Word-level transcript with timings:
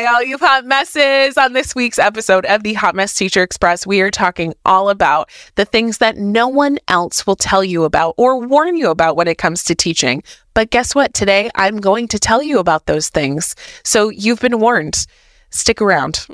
Hey, 0.00 0.06
all 0.06 0.22
you 0.22 0.38
hot 0.38 0.64
messes. 0.64 1.36
On 1.36 1.52
this 1.52 1.74
week's 1.74 1.98
episode 1.98 2.46
of 2.46 2.62
the 2.62 2.72
Hot 2.72 2.94
Mess 2.94 3.12
Teacher 3.12 3.42
Express, 3.42 3.86
we 3.86 4.00
are 4.00 4.10
talking 4.10 4.54
all 4.64 4.88
about 4.88 5.28
the 5.56 5.66
things 5.66 5.98
that 5.98 6.16
no 6.16 6.48
one 6.48 6.78
else 6.88 7.26
will 7.26 7.36
tell 7.36 7.62
you 7.62 7.84
about 7.84 8.14
or 8.16 8.40
warn 8.40 8.76
you 8.76 8.88
about 8.88 9.14
when 9.14 9.28
it 9.28 9.36
comes 9.36 9.62
to 9.64 9.74
teaching. 9.74 10.22
But 10.54 10.70
guess 10.70 10.94
what? 10.94 11.12
Today, 11.12 11.50
I'm 11.54 11.80
going 11.80 12.08
to 12.08 12.18
tell 12.18 12.42
you 12.42 12.60
about 12.60 12.86
those 12.86 13.10
things. 13.10 13.54
So 13.84 14.08
you've 14.08 14.40
been 14.40 14.58
warned. 14.58 15.06
Stick 15.50 15.82
around. 15.82 16.26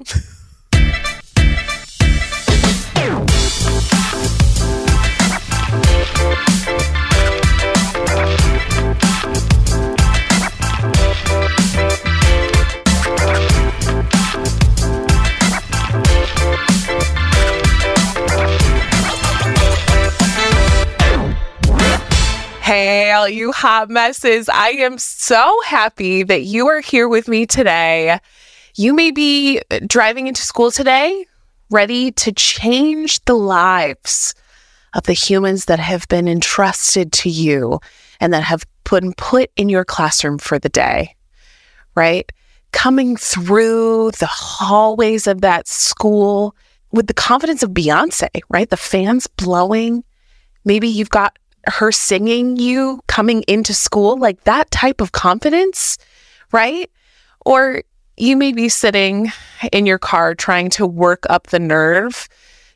Hey, 22.66 23.12
all 23.12 23.28
you 23.28 23.52
hot 23.52 23.90
messes. 23.90 24.48
I 24.48 24.70
am 24.70 24.98
so 24.98 25.60
happy 25.64 26.24
that 26.24 26.42
you 26.42 26.66
are 26.66 26.80
here 26.80 27.06
with 27.06 27.28
me 27.28 27.46
today. 27.46 28.18
You 28.74 28.92
may 28.92 29.12
be 29.12 29.62
uh, 29.70 29.78
driving 29.86 30.26
into 30.26 30.42
school 30.42 30.72
today, 30.72 31.26
ready 31.70 32.10
to 32.10 32.32
change 32.32 33.24
the 33.24 33.36
lives 33.36 34.34
of 34.94 35.04
the 35.04 35.12
humans 35.12 35.66
that 35.66 35.78
have 35.78 36.08
been 36.08 36.26
entrusted 36.26 37.12
to 37.12 37.30
you 37.30 37.78
and 38.18 38.32
that 38.32 38.42
have 38.42 38.64
been 38.90 39.12
put 39.12 39.52
in 39.54 39.68
your 39.68 39.84
classroom 39.84 40.36
for 40.36 40.58
the 40.58 40.68
day, 40.68 41.14
right? 41.94 42.32
Coming 42.72 43.16
through 43.16 44.10
the 44.18 44.26
hallways 44.26 45.28
of 45.28 45.40
that 45.42 45.68
school 45.68 46.56
with 46.90 47.06
the 47.06 47.14
confidence 47.14 47.62
of 47.62 47.70
Beyonce, 47.70 48.40
right? 48.50 48.68
The 48.68 48.76
fans 48.76 49.28
blowing. 49.28 50.02
Maybe 50.64 50.88
you've 50.88 51.10
got 51.10 51.38
her 51.66 51.92
singing 51.92 52.56
you 52.56 53.00
coming 53.06 53.42
into 53.48 53.74
school, 53.74 54.16
like 54.18 54.44
that 54.44 54.70
type 54.70 55.00
of 55.00 55.12
confidence, 55.12 55.98
right? 56.52 56.90
Or 57.44 57.82
you 58.16 58.36
may 58.36 58.52
be 58.52 58.68
sitting 58.68 59.30
in 59.72 59.86
your 59.86 59.98
car 59.98 60.34
trying 60.34 60.70
to 60.70 60.86
work 60.86 61.24
up 61.28 61.48
the 61.48 61.58
nerve 61.58 62.28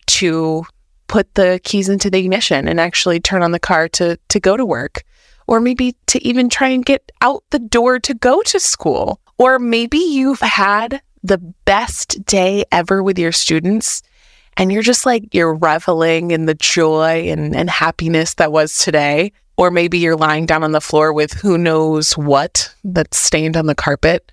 to 0.07 0.65
put 1.07 1.35
the 1.35 1.61
keys 1.65 1.89
into 1.89 2.11
the 2.11 2.19
ignition 2.19 2.69
and 2.69 2.79
actually 2.79 3.21
turn 3.21 3.43
on 3.43 3.53
the 3.53 3.59
car 3.59 3.89
to 3.89 4.17
to 4.29 4.39
go 4.39 4.57
to 4.57 4.65
work 4.65 5.03
or 5.49 5.59
maybe 5.59 5.97
to 6.07 6.25
even 6.25 6.49
try 6.49 6.69
and 6.69 6.85
get 6.85 7.11
out 7.21 7.43
the 7.51 7.59
door 7.59 7.99
to 7.99 8.15
go 8.15 8.43
to 8.43 8.61
school 8.61 9.21
or 9.39 9.59
maybe 9.59 9.99
you've 9.99 10.41
had 10.41 11.03
the 11.25 11.39
best 11.65 12.25
day 12.27 12.65
ever 12.71 13.03
with 13.03 13.19
your 13.19 13.33
students 13.33 14.03
and 14.57 14.73
you're 14.73 14.83
just 14.83 15.07
like, 15.07 15.35
you're 15.35 15.55
reveling 15.55 16.31
in 16.31 16.47
the 16.47 16.55
joy 16.55 17.31
and, 17.31 17.55
and 17.55 17.71
happiness 17.71 18.35
that 18.35 18.53
was 18.53 18.79
today. 18.79 19.33
Or 19.57 19.71
maybe 19.71 19.99
you're 19.99 20.17
lying 20.17 20.47
down 20.47 20.65
on 20.65 20.73
the 20.73 20.81
floor 20.81 21.13
with 21.13 21.33
who 21.35 21.59
knows 21.59 22.17
what 22.17 22.75
that's 22.83 23.19
stained 23.19 23.57
on 23.57 23.67
the 23.67 23.75
carpet. 23.75 24.33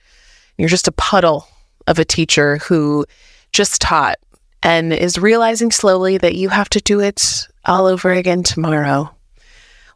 You're 0.58 0.70
just 0.70 0.88
a 0.88 0.94
puddle 0.94 1.48
of 1.86 2.00
a 2.00 2.06
teacher 2.06 2.58
who 2.58 3.06
just 3.52 3.82
taught 3.82 4.18
and 4.64 4.94
is 4.94 5.18
realizing 5.18 5.72
slowly 5.72 6.18
that 6.18 6.36
you 6.36 6.50
have 6.50 6.70
to 6.70 6.82
do 6.82 7.00
it 7.00 7.48
all 7.66 7.86
over 7.86 8.12
again 8.12 8.44
tomorrow. 8.44 9.14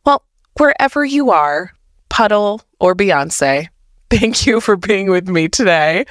Well, 0.06 0.24
wherever 0.58 1.04
you 1.04 1.32
are, 1.32 1.74
Puddle 2.10 2.62
or 2.80 2.96
Beyonce, 2.96 3.68
thank 4.10 4.46
you 4.46 4.62
for 4.62 4.76
being 4.76 5.10
with 5.10 5.28
me 5.28 5.48
today. 5.48 6.06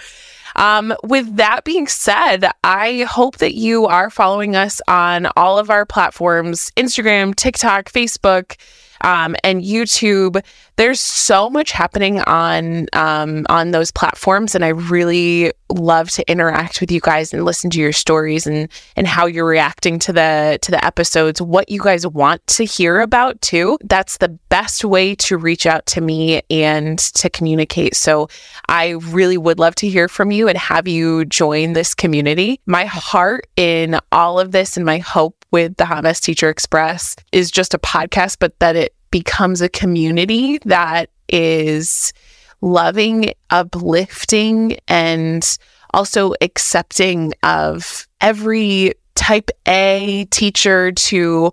Um, 0.57 0.95
with 1.05 1.37
that 1.37 1.65
being 1.65 1.87
said, 1.87 2.51
I 2.65 3.03
hope 3.09 3.39
that 3.39 3.55
you 3.55 3.87
are 3.87 4.11
following 4.11 4.57
us 4.57 4.81
on 4.89 5.29
all 5.37 5.59
of 5.59 5.71
our 5.71 5.87
platforms 5.87 6.71
Instagram, 6.77 7.35
TikTok, 7.35 7.91
Facebook 7.91 8.57
um, 9.03 9.37
and 9.45 9.63
YouTube. 9.63 10.43
There's 10.77 11.01
so 11.01 11.51
much 11.51 11.73
happening 11.73 12.21
on 12.23 12.87
um, 12.93 13.47
on 13.49 13.71
those 13.71 13.91
platforms, 13.91 14.55
and 14.55 14.65
I 14.65 14.69
really 14.69 15.53
love 15.69 16.11
to 16.11 16.29
interact 16.31 16.81
with 16.81 16.91
you 16.91 17.01
guys 17.01 17.33
and 17.33 17.45
listen 17.45 17.71
to 17.71 17.81
your 17.81 17.93
stories 17.93 18.47
and 18.47 18.69
and 18.97 19.07
how 19.07 19.27
you're 19.27 19.47
reacting 19.47 19.99
to 20.01 20.13
the 20.13 20.59
to 20.63 20.71
the 20.71 20.85
episodes. 20.85 21.41
What 21.41 21.69
you 21.69 21.81
guys 21.81 22.07
want 22.07 22.47
to 22.49 22.65
hear 22.65 23.01
about 23.01 23.41
too. 23.41 23.79
That's 23.85 24.19
the 24.19 24.29
best 24.49 24.85
way 24.85 25.15
to 25.17 25.37
reach 25.37 25.67
out 25.67 25.87
to 25.87 26.01
me 26.01 26.43
and 26.51 26.99
to 26.99 27.31
communicate. 27.31 27.95
So 27.95 28.29
I 28.69 28.91
really 28.91 29.39
would 29.39 29.59
love 29.59 29.75
to 29.77 29.89
hear 29.89 30.09
from 30.09 30.31
you 30.31 30.49
and 30.49 30.59
have 30.59 30.89
you 30.89 31.25
join 31.25 31.73
this 31.73 31.95
community. 31.95 32.61
My 32.67 32.85
heart 32.85 33.47
in 33.57 33.99
all 34.13 34.41
of 34.41 34.53
this 34.53 34.77
and 34.77 34.87
my 34.87 34.99
hope 34.99 35.40
with 35.51 35.77
the 35.77 35.85
Hot 35.85 36.03
Mess 36.03 36.21
Teacher 36.21 36.49
Express 36.49 37.17
is 37.33 37.51
just 37.51 37.75
a 37.75 37.79
podcast, 37.79 38.37
but 38.39 38.59
that 38.61 38.77
it 38.77 38.95
becomes 39.11 39.61
a 39.61 39.69
community 39.69 40.59
that 40.65 41.11
is 41.29 42.13
loving, 42.61 43.33
uplifting, 43.51 44.79
and 44.89 45.59
also 45.93 46.35
accepting 46.41 47.33
of 47.43 48.07
every 48.21 48.95
type 49.15 49.51
A 49.67 50.27
teacher 50.31 50.93
to 50.93 51.53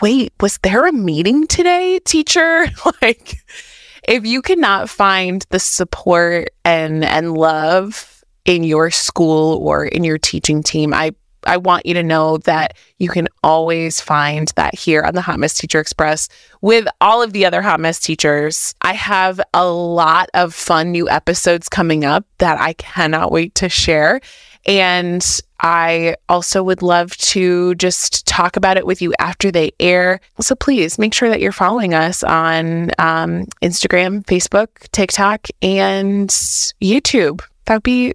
wait, 0.00 0.32
was 0.40 0.58
there 0.58 0.86
a 0.86 0.92
meeting 0.92 1.46
today, 1.46 2.00
teacher? 2.00 2.66
like 3.02 3.38
if 4.06 4.24
you 4.24 4.42
cannot 4.42 4.88
find 4.88 5.44
the 5.50 5.58
support 5.58 6.50
and 6.64 7.04
and 7.04 7.34
love 7.34 8.24
in 8.44 8.62
your 8.62 8.90
school 8.90 9.58
or 9.58 9.84
in 9.84 10.04
your 10.04 10.18
teaching 10.18 10.62
team, 10.62 10.94
I 10.94 11.12
I 11.46 11.56
want 11.56 11.86
you 11.86 11.94
to 11.94 12.02
know 12.02 12.38
that 12.38 12.76
you 12.98 13.08
can 13.08 13.28
always 13.42 14.00
find 14.00 14.52
that 14.56 14.74
here 14.74 15.02
on 15.02 15.14
the 15.14 15.20
Hot 15.20 15.38
Mess 15.38 15.54
Teacher 15.54 15.80
Express 15.80 16.28
with 16.60 16.86
all 17.00 17.22
of 17.22 17.32
the 17.32 17.46
other 17.46 17.62
Hot 17.62 17.80
Mess 17.80 17.98
teachers. 17.98 18.74
I 18.82 18.92
have 18.94 19.40
a 19.54 19.66
lot 19.66 20.28
of 20.34 20.54
fun 20.54 20.92
new 20.92 21.08
episodes 21.08 21.68
coming 21.68 22.04
up 22.04 22.26
that 22.38 22.60
I 22.60 22.74
cannot 22.74 23.32
wait 23.32 23.54
to 23.56 23.68
share. 23.68 24.20
And 24.66 25.24
I 25.60 26.16
also 26.28 26.62
would 26.62 26.82
love 26.82 27.16
to 27.18 27.74
just 27.76 28.26
talk 28.26 28.56
about 28.56 28.76
it 28.76 28.86
with 28.86 29.00
you 29.00 29.14
after 29.18 29.50
they 29.50 29.70
air. 29.80 30.20
So 30.40 30.54
please 30.54 30.98
make 30.98 31.14
sure 31.14 31.28
that 31.28 31.40
you're 31.40 31.52
following 31.52 31.94
us 31.94 32.22
on 32.24 32.90
um, 32.98 33.46
Instagram, 33.62 34.24
Facebook, 34.24 34.90
TikTok, 34.90 35.46
and 35.62 36.28
YouTube. 36.28 37.42
That'd 37.64 37.84
be 37.84 38.14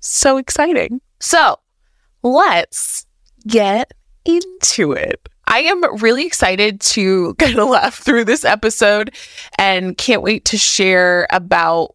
so 0.00 0.38
exciting. 0.38 1.00
So 1.20 1.59
let's 2.22 3.06
get 3.46 3.92
into 4.24 4.92
it. 4.92 5.28
I 5.46 5.60
am 5.60 6.00
really 6.00 6.26
excited 6.26 6.80
to 6.80 7.34
kind 7.38 7.58
of 7.58 7.68
laugh 7.68 7.96
through 7.96 8.24
this 8.24 8.44
episode 8.44 9.14
and 9.58 9.96
can't 9.98 10.22
wait 10.22 10.44
to 10.46 10.58
share 10.58 11.26
about 11.30 11.94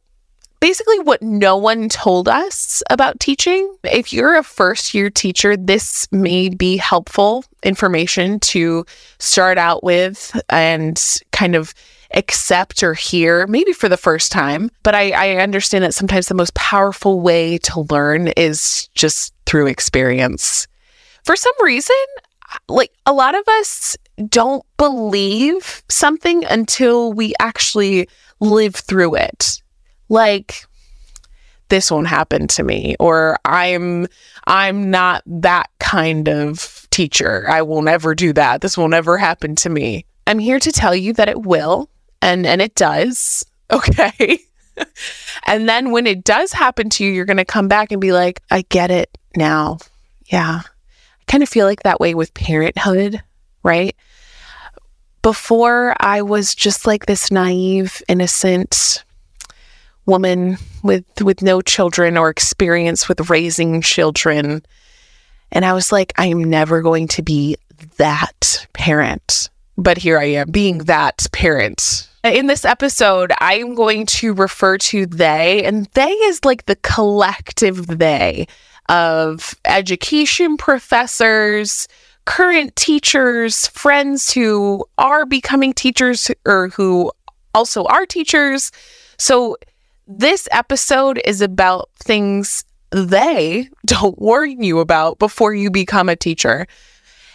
basically 0.60 1.00
what 1.00 1.22
no 1.22 1.56
one 1.56 1.90
told 1.90 2.28
us 2.28 2.82
about 2.90 3.20
teaching. 3.20 3.74
If 3.84 4.12
you're 4.12 4.36
a 4.36 4.44
first 4.44 4.94
year 4.94 5.10
teacher, 5.10 5.56
this 5.56 6.08
may 6.12 6.50
be 6.50 6.78
helpful 6.78 7.46
information 7.64 8.40
to 8.42 8.86
start 9.20 9.58
out 9.58 9.84
with 9.84 10.38
and 10.50 11.02
kind 11.32 11.56
of 11.56 11.74
accept 12.12 12.84
or 12.84 12.94
hear, 12.94 13.48
maybe 13.48 13.74
for 13.74 13.90
the 13.90 13.98
first 13.98 14.32
time. 14.32 14.70
But 14.84 14.96
I, 14.96 15.12
I 15.12 15.42
understand 15.42 15.84
that 15.84 15.94
sometimes 15.94 16.28
the 16.28 16.34
most 16.34 16.54
powerful 16.54 17.20
way 17.20 17.58
to 17.60 17.82
learn 17.90 18.30
is 18.30 18.88
just 18.96 19.34
through 19.46 19.68
experience. 19.68 20.68
For 21.24 21.36
some 21.36 21.54
reason, 21.62 21.96
like 22.68 22.92
a 23.06 23.14
lot 23.14 23.36
of 23.36 23.48
us 23.48 23.98
don't 24.28 24.66
believe 24.78 25.84
something 25.90 26.46
until 26.46 27.14
we 27.14 27.34
actually 27.40 28.08
live 28.40 28.76
through 28.76 29.16
it. 29.16 29.62
Like, 30.08 30.66
this 31.70 31.90
won't 31.90 32.08
happen 32.08 32.48
to 32.48 32.64
me 32.64 32.96
or 33.00 33.38
i'm 33.46 34.08
i'm 34.46 34.92
not 34.92 35.24
that 35.26 35.70
kind 35.80 36.30
of 36.30 36.88
teacher 36.92 37.46
i 37.50 37.62
will 37.62 37.82
never 37.82 38.14
do 38.14 38.32
that 38.34 38.62
this 38.62 38.78
will 38.78 38.88
never 38.88 39.18
happen 39.18 39.56
to 39.56 39.70
me 39.70 40.06
i'm 40.28 40.40
here 40.40 40.60
to 40.60 40.72
tell 40.72 40.96
you 40.96 41.14
that 41.14 41.30
it 41.30 41.42
will 41.42 41.90
and 42.26 42.46
and 42.46 42.62
it 42.62 42.76
does. 42.76 43.46
Okay. 43.72 44.38
And 45.48 45.68
then 45.68 45.90
when 45.90 46.06
it 46.06 46.24
does 46.24 46.54
happen 46.54 46.88
to 46.92 47.04
you 47.04 47.12
you're 47.12 47.26
going 47.26 47.38
to 47.38 47.46
come 47.46 47.68
back 47.68 47.92
and 47.92 48.00
be 48.00 48.12
like 48.12 48.44
i 48.52 48.62
get 48.70 48.92
it 48.92 49.18
now. 49.36 49.80
Yeah. 50.28 50.62
I 50.64 51.24
kind 51.26 51.42
of 51.42 51.50
feel 51.50 51.66
like 51.66 51.82
that 51.82 52.00
way 52.00 52.14
with 52.14 52.32
parenthood 52.36 53.24
right? 53.64 53.96
Before 55.24 55.96
i 56.00 56.22
was 56.22 56.54
just 56.54 56.86
like 56.86 57.08
this 57.08 57.32
naive 57.32 58.04
innocent 58.08 59.04
woman 60.06 60.58
with 60.84 61.06
with 61.22 61.42
no 61.42 61.60
children 61.62 62.16
or 62.16 62.30
experience 62.30 63.10
with 63.10 63.32
raising 63.32 63.82
children. 63.82 64.64
And 65.52 65.66
i 65.66 65.74
was 65.74 65.92
like 65.92 66.14
i 66.18 66.28
am 66.28 66.44
never 66.44 66.84
going 66.84 67.08
to 67.08 67.24
be 67.24 67.58
that 67.98 68.68
parent. 68.74 69.50
But 69.76 69.98
here 69.98 70.20
i 70.20 70.26
am 70.26 70.52
being 70.52 70.80
that 70.86 71.26
parent 71.32 72.08
In 72.26 72.48
this 72.48 72.66
episode, 72.66 73.32
I'm 73.40 73.76
going 73.76 74.08
to 74.08 74.34
refer 74.34 74.80
to 74.80 75.06
they, 75.06 75.64
and 75.64 75.86
they 75.94 76.10
is 76.10 76.44
like 76.44 76.66
the 76.66 76.76
collective 76.78 77.86
they 77.86 78.48
of 78.90 79.54
education 79.64 80.58
professors, 80.58 81.88
current 82.26 82.76
teachers, 82.76 83.68
friends 83.68 84.34
who 84.34 84.84
are 84.98 85.28
becoming 85.28 85.72
teachers 85.72 86.32
or 86.48 86.70
who 86.70 87.12
also 87.54 87.84
are 87.84 88.08
teachers. 88.08 88.72
So, 89.20 89.56
this 90.08 90.48
episode 90.52 91.22
is 91.26 91.42
about 91.42 91.92
things 91.94 92.66
they 92.90 93.70
don't 93.86 94.18
warn 94.18 94.64
you 94.64 94.80
about 94.80 95.20
before 95.20 95.54
you 95.54 95.70
become 95.70 96.10
a 96.10 96.16
teacher. 96.16 96.66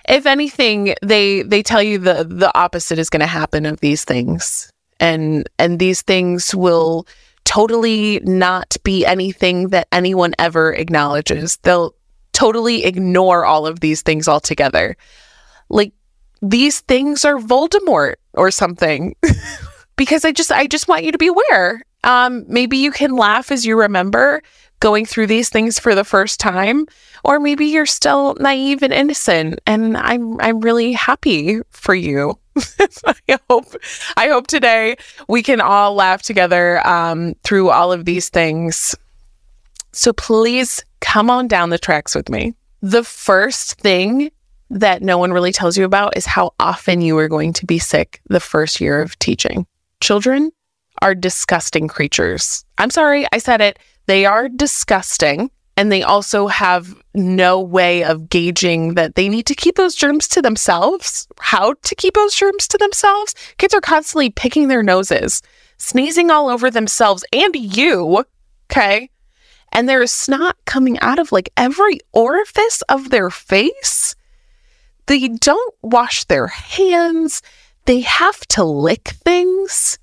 If 0.08 0.26
anything, 0.26 0.96
they 1.00 1.42
they 1.42 1.62
tell 1.62 1.80
you 1.82 1.98
the 1.98 2.26
the 2.28 2.50
opposite 2.58 2.98
is 2.98 3.08
going 3.08 3.20
to 3.20 3.26
happen 3.28 3.66
of 3.66 3.78
these 3.78 4.04
things. 4.04 4.68
And 5.00 5.48
and 5.58 5.78
these 5.78 6.02
things 6.02 6.54
will 6.54 7.06
totally 7.44 8.20
not 8.22 8.76
be 8.84 9.04
anything 9.04 9.68
that 9.70 9.88
anyone 9.90 10.34
ever 10.38 10.72
acknowledges. 10.72 11.56
They'll 11.62 11.94
totally 12.32 12.84
ignore 12.84 13.44
all 13.44 13.66
of 13.66 13.80
these 13.80 14.02
things 14.02 14.28
altogether. 14.28 14.96
Like 15.68 15.92
these 16.42 16.80
things 16.80 17.24
are 17.24 17.38
Voldemort 17.38 18.14
or 18.34 18.50
something. 18.50 19.16
because 19.96 20.24
I 20.24 20.32
just 20.32 20.52
I 20.52 20.66
just 20.66 20.88
want 20.88 21.04
you 21.04 21.12
to 21.12 21.18
be 21.18 21.26
aware. 21.26 21.82
Um 22.04 22.44
maybe 22.48 22.78
you 22.78 22.90
can 22.90 23.16
laugh 23.16 23.50
as 23.50 23.66
you 23.66 23.78
remember 23.78 24.42
going 24.80 25.04
through 25.04 25.26
these 25.26 25.50
things 25.50 25.78
for 25.78 25.94
the 25.94 26.04
first 26.04 26.40
time 26.40 26.86
or 27.22 27.38
maybe 27.38 27.66
you're 27.66 27.84
still 27.84 28.34
naive 28.40 28.82
and 28.82 28.94
innocent 28.94 29.60
and 29.66 29.96
I'm 29.96 30.40
I'm 30.40 30.60
really 30.60 30.92
happy 30.92 31.60
for 31.70 31.94
you. 31.94 32.39
I 33.06 33.38
hope 33.48 33.74
I 34.16 34.28
hope 34.28 34.46
today 34.46 34.96
we 35.28 35.42
can 35.42 35.60
all 35.60 35.94
laugh 35.94 36.22
together 36.22 36.86
um, 36.86 37.34
through 37.44 37.70
all 37.70 37.92
of 37.92 38.04
these 38.04 38.28
things. 38.28 38.94
So 39.92 40.12
please 40.12 40.84
come 41.00 41.30
on 41.30 41.48
down 41.48 41.70
the 41.70 41.78
tracks 41.78 42.14
with 42.14 42.28
me. 42.28 42.54
The 42.82 43.04
first 43.04 43.80
thing 43.80 44.30
that 44.70 45.02
no 45.02 45.18
one 45.18 45.32
really 45.32 45.52
tells 45.52 45.76
you 45.76 45.84
about 45.84 46.16
is 46.16 46.26
how 46.26 46.54
often 46.60 47.00
you 47.00 47.18
are 47.18 47.28
going 47.28 47.52
to 47.54 47.66
be 47.66 47.78
sick 47.78 48.20
the 48.28 48.40
first 48.40 48.80
year 48.80 49.02
of 49.02 49.18
teaching. 49.18 49.66
Children 50.00 50.52
are 51.02 51.14
disgusting 51.14 51.88
creatures. 51.88 52.64
I'm 52.78 52.90
sorry, 52.90 53.26
I 53.32 53.38
said 53.38 53.60
it. 53.60 53.78
They 54.06 54.26
are 54.26 54.48
disgusting. 54.48 55.50
And 55.80 55.90
they 55.90 56.02
also 56.02 56.46
have 56.46 56.94
no 57.14 57.58
way 57.58 58.04
of 58.04 58.28
gauging 58.28 58.96
that 58.96 59.14
they 59.14 59.30
need 59.30 59.46
to 59.46 59.54
keep 59.54 59.76
those 59.76 59.94
germs 59.94 60.28
to 60.28 60.42
themselves, 60.42 61.26
how 61.38 61.72
to 61.72 61.94
keep 61.94 62.12
those 62.12 62.34
germs 62.34 62.68
to 62.68 62.76
themselves. 62.76 63.34
Kids 63.56 63.72
are 63.72 63.80
constantly 63.80 64.28
picking 64.28 64.68
their 64.68 64.82
noses, 64.82 65.40
sneezing 65.78 66.30
all 66.30 66.50
over 66.50 66.70
themselves 66.70 67.24
and 67.32 67.56
you. 67.56 68.26
Okay. 68.70 69.08
And 69.72 69.88
there 69.88 70.02
is 70.02 70.10
snot 70.10 70.58
coming 70.66 71.00
out 71.00 71.18
of 71.18 71.32
like 71.32 71.48
every 71.56 72.00
orifice 72.12 72.82
of 72.90 73.08
their 73.08 73.30
face. 73.30 74.14
They 75.06 75.28
don't 75.28 75.74
wash 75.80 76.24
their 76.24 76.48
hands. 76.48 77.40
They 77.86 78.00
have 78.00 78.40
to 78.48 78.64
lick 78.64 79.14
things. 79.24 79.98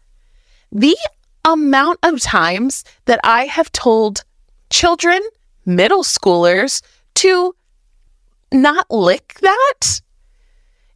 The 0.72 0.98
amount 1.46 2.00
of 2.02 2.20
times 2.20 2.84
that 3.06 3.20
I 3.24 3.46
have 3.46 3.72
told 3.72 4.24
children 4.72 5.22
middle 5.68 6.04
schoolers 6.04 6.82
to 7.16 7.54
not 8.52 8.90
lick 8.90 9.38
that 9.42 10.02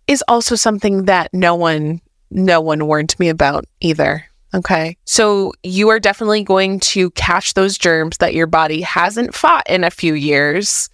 is 0.07 0.23
also 0.27 0.55
something 0.55 1.05
that 1.05 1.33
no 1.33 1.53
one 1.53 2.01
no 2.31 2.61
one 2.61 2.87
warned 2.87 3.13
me 3.19 3.27
about 3.29 3.65
either. 3.81 4.25
Okay. 4.53 4.97
So 5.05 5.53
you 5.63 5.89
are 5.89 5.99
definitely 5.99 6.43
going 6.43 6.79
to 6.81 7.11
catch 7.11 7.53
those 7.53 7.77
germs 7.77 8.17
that 8.17 8.33
your 8.33 8.47
body 8.47 8.81
hasn't 8.81 9.35
fought 9.35 9.69
in 9.69 9.83
a 9.83 9.91
few 9.91 10.13
years. 10.13 10.89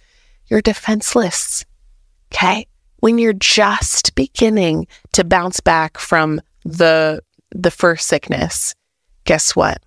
You're 0.46 0.60
defenseless. 0.60 1.64
Okay. 2.32 2.66
When 3.00 3.18
you're 3.18 3.32
just 3.32 4.14
beginning 4.16 4.88
to 5.12 5.24
bounce 5.24 5.60
back 5.60 5.98
from 5.98 6.40
the 6.64 7.22
the 7.50 7.70
first 7.70 8.08
sickness, 8.08 8.74
guess 9.24 9.56
what? 9.56 9.80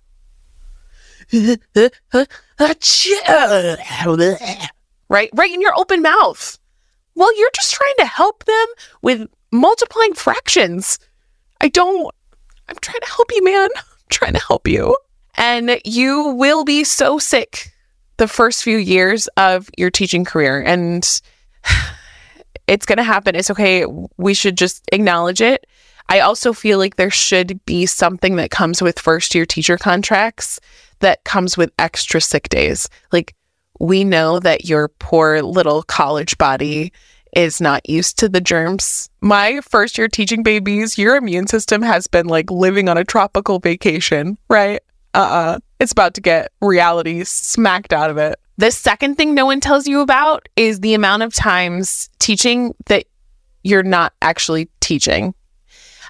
Right? 5.08 5.30
Right 5.34 5.52
in 5.52 5.60
your 5.60 5.78
open 5.78 6.02
mouth. 6.02 6.58
Well, 7.14 7.36
you're 7.38 7.50
just 7.54 7.72
trying 7.74 7.94
to 7.98 8.06
help 8.06 8.44
them 8.44 8.66
with 9.02 9.28
multiplying 9.50 10.14
fractions. 10.14 10.98
I 11.60 11.68
don't, 11.68 12.12
I'm 12.68 12.76
trying 12.80 13.00
to 13.00 13.08
help 13.08 13.30
you, 13.32 13.44
man. 13.44 13.68
I'm 13.76 14.08
trying 14.08 14.32
to 14.34 14.40
help 14.46 14.66
you. 14.66 14.96
And 15.34 15.80
you 15.84 16.28
will 16.34 16.64
be 16.64 16.84
so 16.84 17.18
sick 17.18 17.72
the 18.16 18.28
first 18.28 18.62
few 18.62 18.76
years 18.78 19.28
of 19.36 19.68
your 19.76 19.90
teaching 19.90 20.24
career. 20.24 20.60
And 20.60 21.08
it's 22.66 22.86
going 22.86 22.98
to 22.98 23.02
happen. 23.02 23.34
It's 23.34 23.50
okay. 23.50 23.84
We 24.16 24.34
should 24.34 24.56
just 24.56 24.82
acknowledge 24.92 25.40
it. 25.40 25.66
I 26.08 26.20
also 26.20 26.52
feel 26.52 26.78
like 26.78 26.96
there 26.96 27.10
should 27.10 27.64
be 27.64 27.86
something 27.86 28.36
that 28.36 28.50
comes 28.50 28.82
with 28.82 28.98
first 28.98 29.34
year 29.34 29.46
teacher 29.46 29.78
contracts 29.78 30.60
that 31.02 31.22
comes 31.24 31.56
with 31.56 31.70
extra 31.78 32.20
sick 32.20 32.48
days. 32.48 32.88
Like, 33.12 33.34
we 33.78 34.02
know 34.04 34.38
that 34.40 34.64
your 34.64 34.88
poor 34.88 35.42
little 35.42 35.82
college 35.82 36.38
body 36.38 36.92
is 37.34 37.60
not 37.60 37.88
used 37.88 38.18
to 38.18 38.28
the 38.28 38.40
germs. 38.40 39.08
My 39.20 39.60
first 39.60 39.96
year 39.96 40.08
teaching 40.08 40.42
babies, 40.42 40.98
your 40.98 41.16
immune 41.16 41.46
system 41.46 41.82
has 41.82 42.06
been 42.06 42.26
like 42.26 42.50
living 42.50 42.88
on 42.88 42.98
a 42.98 43.04
tropical 43.04 43.58
vacation, 43.58 44.38
right? 44.48 44.80
Uh 45.14 45.18
uh-uh. 45.18 45.52
uh 45.56 45.58
It's 45.80 45.92
about 45.92 46.14
to 46.14 46.20
get 46.20 46.52
reality 46.60 47.24
smacked 47.24 47.92
out 47.92 48.10
of 48.10 48.18
it. 48.18 48.38
The 48.58 48.70
second 48.70 49.16
thing 49.16 49.34
no 49.34 49.46
one 49.46 49.60
tells 49.60 49.88
you 49.88 50.00
about 50.00 50.46
is 50.56 50.80
the 50.80 50.94
amount 50.94 51.22
of 51.22 51.34
times 51.34 52.10
teaching 52.18 52.74
that 52.86 53.06
you're 53.64 53.82
not 53.82 54.12
actually 54.20 54.68
teaching. 54.80 55.34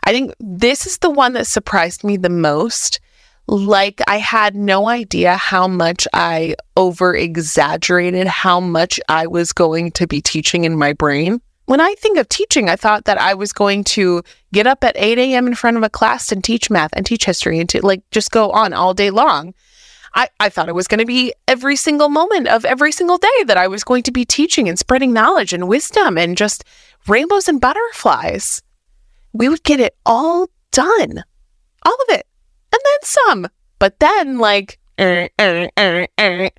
I 0.05 0.13
think 0.13 0.35
this 0.41 0.87
is 0.87 0.99
the 0.99 1.11
one 1.11 1.35
that 1.35 1.47
surprised 1.47 2.03
me 2.03 2.17
the 2.17 2.29
most 2.29 3.01
like 3.49 4.01
I 4.07 4.19
had 4.19 4.55
no 4.55 4.89
idea 4.89 5.37
how 5.37 5.67
much 5.67 6.07
I 6.13 6.55
over 6.77 7.15
exaggerated 7.15 8.27
how 8.27 8.61
much 8.61 9.01
I 9.09 9.27
was 9.27 9.53
going 9.53 9.91
to 9.93 10.07
be 10.07 10.21
teaching 10.21 10.65
in 10.65 10.77
my 10.77 10.93
brain. 10.93 11.41
When 11.67 11.81
I 11.81 11.95
think 11.95 12.19
of 12.19 12.29
teaching, 12.29 12.69
I 12.69 12.77
thought 12.77 13.05
that 13.05 13.21
I 13.21 13.35
was 13.35 13.53
going 13.53 13.85
to 13.85 14.23
get 14.53 14.67
up 14.67 14.83
at 14.85 14.97
8 14.97 15.19
a.m. 15.19 15.47
in 15.47 15.55
front 15.55 15.77
of 15.77 15.83
a 15.83 15.91
class 15.91 16.33
and 16.33 16.43
teach 16.43 16.71
math 16.71 16.91
and 16.93 17.07
teach 17.07 17.25
history 17.25 17.59
and 17.61 17.69
to 17.71 17.85
like 17.85 18.03
just 18.11 18.31
go 18.31 18.51
on 18.51 18.73
all 18.73 18.95
day 18.95 19.11
long. 19.11 19.55
I, 20.15 20.29
I 20.41 20.49
thought 20.51 20.69
it 20.69 20.75
was 20.75 20.89
going 20.89 21.01
to 21.01 21.07
be 21.07 21.33
every 21.49 21.77
single 21.77 22.11
moment 22.11 22.47
of 22.47 22.65
every 22.67 22.93
single 22.93 23.17
day 23.17 23.45
that 23.47 23.57
I 23.57 23.69
was 23.69 23.85
going 23.85 24.03
to 24.05 24.13
be 24.13 24.27
teaching 24.27 24.69
and 24.69 24.79
spreading 24.79 25.13
knowledge 25.13 25.55
and 25.55 25.69
wisdom 25.69 26.19
and 26.19 26.37
just 26.37 26.65
rainbows 27.07 27.49
and 27.49 27.61
butterflies. 27.61 28.61
We 29.33 29.49
would 29.49 29.63
get 29.63 29.81
it 29.81 29.97
all 30.05 30.49
done, 30.71 31.25
all 31.87 31.95
of 32.09 32.17
it 32.17 32.27
some. 33.05 33.49
But 33.79 33.99
then, 33.99 34.39
like, 34.39 34.79
er, 35.01 35.29
er, 35.41 35.71
er, 35.79 36.09
er, 36.21 36.51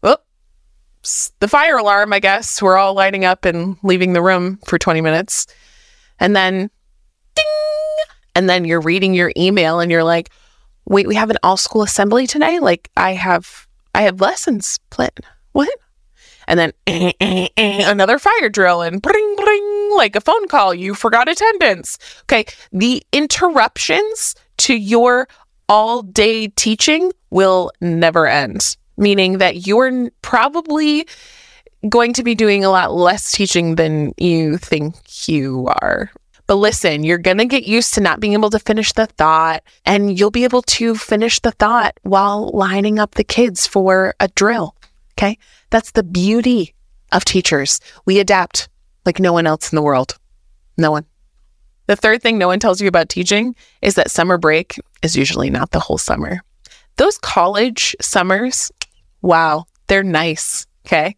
whoops, 0.00 1.32
the 1.40 1.48
fire 1.48 1.78
alarm, 1.78 2.12
I 2.12 2.20
guess, 2.20 2.62
we're 2.62 2.76
all 2.76 2.94
lighting 2.94 3.24
up 3.24 3.44
and 3.44 3.76
leaving 3.82 4.12
the 4.12 4.22
room 4.22 4.58
for 4.64 4.78
20 4.78 5.00
minutes. 5.00 5.46
And 6.18 6.34
then, 6.34 6.70
ding, 7.34 8.06
and 8.34 8.48
then 8.48 8.64
you're 8.64 8.80
reading 8.80 9.14
your 9.14 9.32
email 9.36 9.80
and 9.80 9.90
you're 9.90 10.04
like, 10.04 10.30
wait, 10.86 11.06
we 11.06 11.14
have 11.14 11.30
an 11.30 11.38
all 11.42 11.56
school 11.56 11.82
assembly 11.82 12.26
tonight? 12.26 12.62
Like, 12.62 12.90
I 12.96 13.12
have, 13.12 13.66
I 13.94 14.02
have 14.02 14.20
lessons 14.20 14.78
planned. 14.90 15.26
What? 15.52 15.68
And 16.46 16.58
then 16.58 16.72
eh, 16.86 17.12
eh, 17.20 17.48
eh, 17.56 17.90
another 17.90 18.18
fire 18.18 18.48
drill 18.48 18.82
and 18.82 19.00
bring, 19.00 19.36
bring, 19.36 19.90
like 19.96 20.16
a 20.16 20.20
phone 20.20 20.48
call. 20.48 20.74
You 20.74 20.94
forgot 20.94 21.28
attendance. 21.28 21.98
Okay. 22.22 22.46
The 22.72 23.02
interruptions 23.12 24.34
to 24.58 24.74
your 24.74 25.28
all 25.70 26.02
day 26.02 26.48
teaching 26.48 27.12
will 27.30 27.70
never 27.80 28.26
end, 28.26 28.76
meaning 28.96 29.38
that 29.38 29.68
you're 29.68 30.10
probably 30.20 31.06
going 31.88 32.12
to 32.12 32.24
be 32.24 32.34
doing 32.34 32.64
a 32.64 32.70
lot 32.70 32.92
less 32.92 33.30
teaching 33.30 33.76
than 33.76 34.12
you 34.16 34.58
think 34.58 34.96
you 35.28 35.68
are. 35.80 36.10
But 36.48 36.56
listen, 36.56 37.04
you're 37.04 37.18
going 37.18 37.38
to 37.38 37.44
get 37.44 37.68
used 37.68 37.94
to 37.94 38.00
not 38.00 38.18
being 38.18 38.32
able 38.32 38.50
to 38.50 38.58
finish 38.58 38.92
the 38.92 39.06
thought, 39.06 39.62
and 39.86 40.18
you'll 40.18 40.32
be 40.32 40.42
able 40.42 40.62
to 40.62 40.96
finish 40.96 41.38
the 41.38 41.52
thought 41.52 41.96
while 42.02 42.50
lining 42.52 42.98
up 42.98 43.14
the 43.14 43.22
kids 43.22 43.68
for 43.68 44.14
a 44.18 44.26
drill. 44.26 44.74
Okay. 45.12 45.38
That's 45.70 45.92
the 45.92 46.02
beauty 46.02 46.74
of 47.12 47.24
teachers. 47.24 47.80
We 48.04 48.18
adapt 48.18 48.68
like 49.06 49.20
no 49.20 49.32
one 49.32 49.46
else 49.46 49.70
in 49.72 49.76
the 49.76 49.82
world. 49.82 50.18
No 50.76 50.90
one. 50.90 51.04
The 51.90 51.96
third 51.96 52.22
thing 52.22 52.38
no 52.38 52.46
one 52.46 52.60
tells 52.60 52.80
you 52.80 52.86
about 52.86 53.08
teaching 53.08 53.56
is 53.82 53.96
that 53.96 54.12
summer 54.12 54.38
break 54.38 54.76
is 55.02 55.16
usually 55.16 55.50
not 55.50 55.72
the 55.72 55.80
whole 55.80 55.98
summer. 55.98 56.40
Those 56.98 57.18
college 57.18 57.96
summers, 58.00 58.70
wow, 59.22 59.64
they're 59.88 60.04
nice. 60.04 60.68
Okay. 60.86 61.16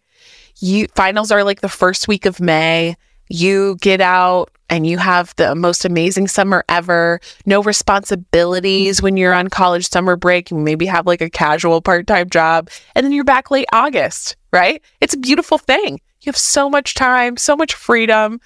You 0.61 0.87
finals 0.95 1.31
are 1.31 1.45
like 1.45 1.61
the 1.61 1.69
first 1.69 2.09
week 2.09 2.25
of 2.25 2.41
May 2.41 2.97
You 3.29 3.77
get 3.83 4.01
out 4.01 4.51
and 4.71 4.87
you 4.87 4.97
have 4.97 5.35
the 5.37 5.55
most 5.55 5.85
amazing 5.85 6.29
summer 6.29 6.65
ever. 6.71 7.21
No 7.45 7.63
responsibilities 7.63 9.03
when 9.03 9.19
you're 9.19 9.35
on 9.35 9.49
college 9.49 9.87
summer 9.87 10.17
break. 10.17 10.51
You 10.51 10.57
maybe 10.57 10.87
have 10.87 11.07
like 11.07 11.21
a 11.21 11.29
casual 11.29 11.83
part 11.83 12.07
time 12.07 12.31
job, 12.31 12.71
and 12.95 13.05
then 13.05 13.13
you're 13.13 13.25
back 13.25 13.51
late 13.51 13.69
August, 13.75 14.37
right? 14.55 14.81
It's 15.03 15.13
a 15.13 15.19
beautiful 15.19 15.59
thing. 15.59 16.01
You 16.23 16.31
have 16.31 16.37
so 16.39 16.71
much 16.71 16.95
time, 16.95 17.37
so 17.37 17.57
much 17.57 17.75
freedom, 17.75 18.41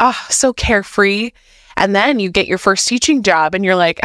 oh, 0.00 0.26
so 0.30 0.52
carefree. 0.52 1.30
And 1.80 1.96
then 1.96 2.20
you 2.20 2.30
get 2.30 2.46
your 2.46 2.58
first 2.58 2.86
teaching 2.86 3.22
job, 3.22 3.54
and 3.54 3.64
you're 3.64 3.74
like, 3.74 4.00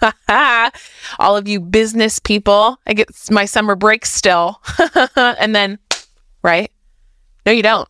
all 1.18 1.36
of 1.36 1.46
you 1.46 1.60
business 1.60 2.18
people, 2.18 2.78
I 2.86 2.94
get 2.94 3.10
my 3.30 3.44
summer 3.44 3.76
break 3.76 4.06
still. 4.06 4.60
and 5.16 5.54
then, 5.54 5.78
right? 6.42 6.72
No, 7.44 7.52
you 7.52 7.62
don't. 7.62 7.88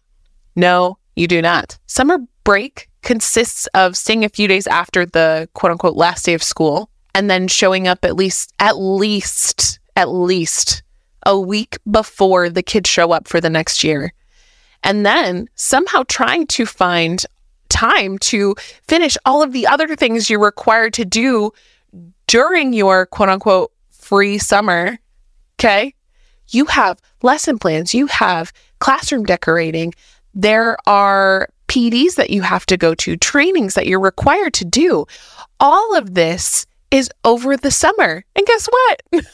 No, 0.56 0.98
you 1.14 1.28
do 1.28 1.40
not. 1.40 1.78
Summer 1.86 2.18
break 2.42 2.88
consists 3.02 3.68
of 3.68 3.96
staying 3.96 4.24
a 4.24 4.28
few 4.28 4.48
days 4.48 4.66
after 4.66 5.06
the 5.06 5.48
quote 5.54 5.70
unquote 5.70 5.96
last 5.96 6.24
day 6.24 6.34
of 6.34 6.42
school 6.42 6.90
and 7.14 7.30
then 7.30 7.46
showing 7.46 7.86
up 7.86 8.04
at 8.04 8.16
least, 8.16 8.52
at 8.58 8.76
least, 8.78 9.78
at 9.94 10.08
least 10.08 10.82
a 11.24 11.38
week 11.38 11.78
before 11.88 12.50
the 12.50 12.62
kids 12.62 12.90
show 12.90 13.12
up 13.12 13.28
for 13.28 13.40
the 13.40 13.50
next 13.50 13.84
year. 13.84 14.12
And 14.82 15.06
then 15.06 15.48
somehow 15.54 16.02
trying 16.08 16.46
to 16.48 16.66
find 16.66 17.24
time 17.74 18.18
to 18.18 18.54
finish 18.86 19.16
all 19.26 19.42
of 19.42 19.52
the 19.52 19.66
other 19.66 19.96
things 19.96 20.30
you're 20.30 20.40
required 20.40 20.94
to 20.94 21.04
do 21.04 21.50
during 22.28 22.72
your 22.72 23.06
quote 23.06 23.28
unquote 23.28 23.72
free 23.90 24.38
summer. 24.38 24.96
Okay. 25.58 25.94
You 26.48 26.66
have 26.66 27.00
lesson 27.22 27.58
plans, 27.58 27.94
you 27.94 28.06
have 28.06 28.52
classroom 28.78 29.24
decorating, 29.24 29.92
there 30.34 30.76
are 30.86 31.48
PDs 31.68 32.16
that 32.16 32.30
you 32.30 32.42
have 32.42 32.66
to 32.66 32.76
go 32.76 32.94
to, 32.96 33.16
trainings 33.16 33.74
that 33.74 33.86
you're 33.86 34.00
required 34.00 34.52
to 34.54 34.64
do. 34.64 35.06
All 35.58 35.96
of 35.96 36.14
this 36.14 36.66
is 36.90 37.10
over 37.24 37.56
the 37.56 37.70
summer. 37.70 38.24
And 38.36 38.46
guess 38.46 38.66
what? 38.66 39.02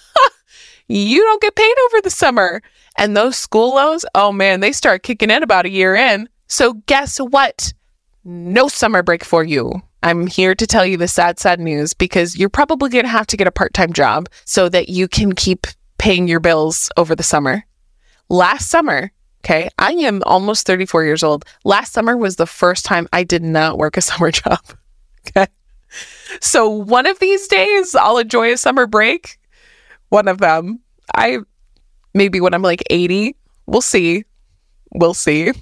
you 0.89 1.23
don't 1.23 1.43
get 1.43 1.57
paid 1.57 1.75
over 1.87 2.01
the 2.03 2.11
summer. 2.11 2.63
And 2.97 3.17
those 3.17 3.37
school 3.37 3.75
loans, 3.75 4.05
oh 4.15 4.33
man, 4.33 4.61
they 4.61 4.73
start 4.73 5.03
kicking 5.03 5.31
in 5.31 5.43
about 5.43 5.67
a 5.67 5.71
year 5.71 5.95
in. 5.95 6.29
So 6.47 6.75
guess 6.87 7.19
what? 7.19 7.73
No 8.25 8.69
summer 8.69 9.03
break 9.03 9.25
for 9.25 9.43
you. 9.45 9.83
I'm 10.03 10.27
here 10.27 10.55
to 10.55 10.67
tell 10.67 10.85
you 10.87 10.97
the 10.97 11.09
sad, 11.09 11.39
sad 11.39 11.61
news 11.61 11.95
because 11.95 12.39
you're 12.39 12.49
probably 12.49 12.91
going 12.91 13.05
to 13.05 13.11
have 13.11 13.27
to 13.29 13.37
get 13.37 13.47
a 13.47 13.53
part 13.53 13.75
time 13.75 13.93
job 13.93 14.29
so 14.45 14.69
that 14.69 14.89
you 14.89 15.09
can 15.09 15.35
keep 15.35 15.67
paying 15.99 16.29
your 16.29 16.41
bills 16.41 16.91
over 16.97 17.15
the 17.15 17.23
summer. 17.23 17.65
Last 18.29 18.69
summer, 18.71 19.11
Okay. 19.45 19.69
I 19.79 19.93
am 19.93 20.23
almost 20.27 20.67
34 20.67 21.05
years 21.05 21.23
old. 21.23 21.45
Last 21.65 21.93
summer 21.93 22.17
was 22.17 22.37
the 22.37 22.47
first 22.47 22.85
time 22.85 23.09
I 23.13 23.25
did 23.25 23.43
not 23.43 23.79
work 23.79 23.97
a 23.97 24.01
summer 24.03 24.31
job. 24.31 24.61
Okay. 25.29 25.47
So 26.41 26.69
one 26.69 27.07
of 27.07 27.19
these 27.19 27.49
days 27.49 27.95
I'll 27.95 28.19
enjoy 28.19 28.53
a 28.53 28.57
summer 28.57 28.87
break. 28.87 29.39
One 30.11 30.29
of 30.29 30.39
them. 30.39 30.81
I 31.15 31.39
maybe 32.15 32.41
when 32.41 32.55
I'm 32.55 32.63
like 32.63 32.83
80. 32.91 33.35
We'll 33.67 33.81
see. 33.81 34.25
We'll 34.93 35.15
see. 35.15 35.53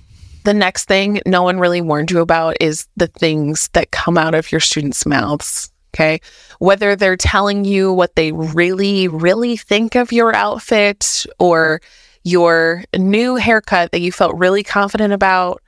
The 0.44 0.54
next 0.54 0.86
thing 0.86 1.20
no 1.26 1.42
one 1.42 1.58
really 1.58 1.80
warned 1.80 2.10
you 2.10 2.20
about 2.20 2.56
is 2.60 2.86
the 2.96 3.08
things 3.08 3.68
that 3.74 3.90
come 3.90 4.16
out 4.16 4.34
of 4.34 4.50
your 4.50 4.60
students' 4.60 5.04
mouths. 5.04 5.70
Okay. 5.94 6.20
Whether 6.58 6.96
they're 6.96 7.16
telling 7.16 7.64
you 7.64 7.92
what 7.92 8.14
they 8.14 8.32
really, 8.32 9.08
really 9.08 9.56
think 9.56 9.94
of 9.94 10.12
your 10.12 10.34
outfit 10.34 11.26
or 11.38 11.80
your 12.24 12.84
new 12.96 13.36
haircut 13.36 13.90
that 13.92 14.00
you 14.00 14.12
felt 14.12 14.36
really 14.36 14.62
confident 14.62 15.12
about, 15.12 15.62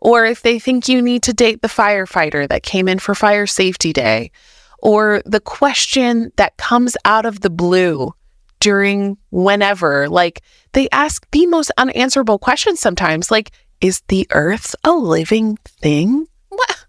or 0.00 0.24
if 0.24 0.42
they 0.42 0.58
think 0.58 0.88
you 0.88 1.02
need 1.02 1.22
to 1.24 1.32
date 1.32 1.62
the 1.62 1.68
firefighter 1.68 2.48
that 2.48 2.62
came 2.62 2.88
in 2.88 2.98
for 2.98 3.14
fire 3.14 3.46
safety 3.46 3.92
day, 3.92 4.30
or 4.78 5.22
the 5.26 5.40
question 5.40 6.32
that 6.36 6.56
comes 6.56 6.96
out 7.04 7.26
of 7.26 7.40
the 7.40 7.50
blue 7.50 8.12
during 8.60 9.16
whenever. 9.30 10.08
Like 10.08 10.42
they 10.72 10.88
ask 10.90 11.26
the 11.32 11.46
most 11.46 11.70
unanswerable 11.76 12.38
questions 12.38 12.80
sometimes, 12.80 13.30
like, 13.30 13.50
is 13.80 14.02
the 14.08 14.26
earth 14.30 14.74
a 14.84 14.92
living 14.92 15.56
thing? 15.64 16.26
What? 16.48 16.86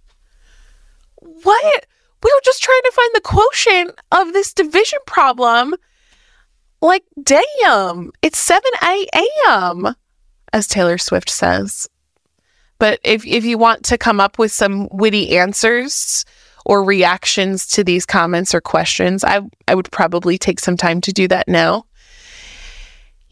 What? 1.20 1.86
We 2.24 2.32
were 2.34 2.42
just 2.44 2.64
trying 2.64 2.82
to 2.84 2.92
find 2.92 3.10
the 3.14 3.22
quotient 3.22 4.00
of 4.12 4.34
this 4.34 4.54
division 4.54 5.00
problem 5.06 5.76
like, 6.82 7.04
damn, 7.22 8.12
it's 8.22 8.40
7 8.40 8.62
a.m., 8.84 9.96
as 10.54 10.68
Taylor 10.68 10.98
Swift 10.98 11.30
says. 11.30 11.90
But 12.80 13.00
if, 13.04 13.26
if 13.26 13.44
you 13.44 13.58
want 13.58 13.84
to 13.86 13.98
come 13.98 14.20
up 14.20 14.38
with 14.38 14.52
some 14.52 14.88
witty 14.92 15.38
answers 15.38 16.24
or 16.66 16.84
reactions 16.84 17.66
to 17.68 17.84
these 17.84 18.06
comments 18.06 18.54
or 18.54 18.62
questions, 18.62 19.24
I, 19.24 19.42
I 19.68 19.74
would 19.74 19.92
probably 19.92 20.38
take 20.38 20.60
some 20.60 20.78
time 20.78 21.02
to 21.02 21.12
do 21.12 21.28
that 21.30 21.48
now. 21.48 21.87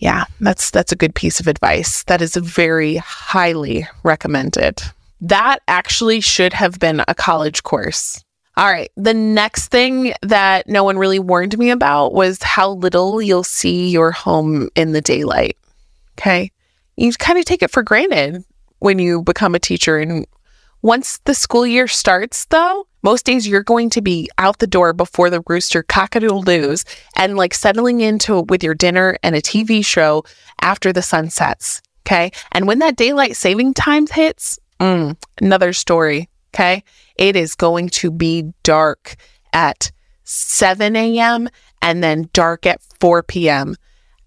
Yeah, 0.06 0.26
that's 0.40 0.70
that's 0.70 0.92
a 0.92 0.96
good 0.96 1.16
piece 1.16 1.40
of 1.40 1.48
advice. 1.48 2.04
That 2.04 2.22
is 2.22 2.36
very 2.36 2.98
highly 2.98 3.88
recommended. 4.04 4.84
That 5.20 5.64
actually 5.68 6.22
should 6.22 6.54
have 6.54 6.78
been 6.78 7.02
a 7.08 7.16
college 7.16 7.64
course. 7.64 8.24
All 8.56 8.72
right. 8.72 8.92
The 8.96 9.16
next 9.16 9.70
thing 9.70 10.14
that 10.22 10.70
no 10.70 10.84
one 10.84 11.00
really 11.00 11.18
warned 11.18 11.58
me 11.58 11.72
about 11.72 12.14
was 12.14 12.44
how 12.44 12.74
little 12.74 13.20
you'll 13.20 13.44
see 13.44 13.90
your 13.90 14.12
home 14.12 14.70
in 14.76 14.92
the 14.92 15.02
daylight. 15.02 15.58
Okay. 16.20 16.52
You 16.98 17.12
kind 17.14 17.40
of 17.40 17.46
take 17.46 17.64
it 17.64 17.72
for 17.72 17.82
granted 17.82 18.44
when 18.78 19.00
you 19.00 19.24
become 19.24 19.56
a 19.56 19.60
teacher. 19.60 19.98
And 19.98 20.28
once 20.86 21.18
the 21.26 21.34
school 21.34 21.66
year 21.66 21.88
starts, 21.88 22.46
though, 22.46 22.86
most 23.02 23.26
days 23.26 23.48
you're 23.48 23.64
going 23.64 23.90
to 23.90 24.04
be 24.04 24.30
out 24.38 24.60
the 24.60 24.68
door 24.68 24.94
before 24.94 25.32
the 25.32 25.42
rooster 25.48 25.82
cockadoodle 25.82 26.86
and 27.16 27.36
like 27.36 27.56
settling 27.56 28.02
into 28.02 28.42
with 28.50 28.64
your 28.64 28.76
dinner 28.76 29.18
and 29.24 29.36
a 29.36 29.42
TV 29.42 29.84
show 29.84 30.24
after 30.62 30.94
the 30.94 31.02
sun 31.02 31.32
sets. 31.32 31.82
Okay. 32.06 32.32
And 32.52 32.68
when 32.68 32.78
that 32.80 32.98
daylight 32.98 33.36
saving 33.36 33.74
time 33.74 34.06
hits, 34.06 34.60
mm, 34.80 35.18
another 35.42 35.74
story. 35.74 36.30
Okay. 36.54 36.84
It 37.16 37.36
is 37.36 37.56
going 37.56 37.90
to 37.90 38.12
be 38.12 38.54
dark 38.62 39.16
at 39.54 39.92
7 40.24 40.96
a.m. 40.96 41.50
and 41.82 42.04
then 42.04 42.30
dark 42.32 42.68
at 42.68 42.80
4 43.00 43.24
p.m. 43.24 43.76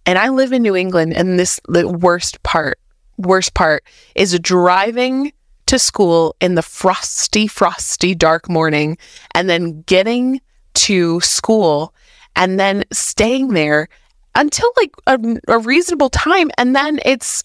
And 0.07 0.19
I 0.19 0.31
live 0.31 0.53
in 0.53 0.63
New 0.63 0.75
England, 0.75 1.15
and 1.15 1.39
this 1.39 1.61
the 1.69 1.87
worst 1.87 2.43
part, 2.43 2.81
worst 3.17 3.55
part 3.55 3.85
is 4.17 4.37
driving 4.41 5.33
to 5.69 5.79
school 5.79 6.35
in 6.41 6.55
the 6.55 6.63
frosty, 6.63 7.47
frosty, 7.47 8.15
dark 8.15 8.49
morning 8.49 8.97
and 9.35 9.49
then 9.49 9.83
getting 9.83 10.41
to 10.75 11.21
school 11.21 11.95
and 12.35 12.59
then 12.59 12.85
staying 12.91 13.49
there 13.49 13.89
until 14.35 14.71
like 14.77 14.93
a, 15.07 15.19
a 15.49 15.59
reasonable 15.59 16.09
time. 16.09 16.51
And 16.57 16.75
then 16.75 17.01
it's, 17.05 17.43